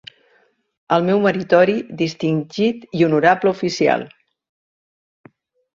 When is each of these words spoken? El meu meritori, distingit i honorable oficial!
El 0.95 1.05
meu 1.09 1.21
meritori, 1.25 1.77
distingit 2.01 2.89
i 3.01 3.07
honorable 3.09 3.55
oficial! 3.55 4.11